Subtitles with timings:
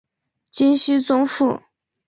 [0.49, 1.61] 金熙宗父。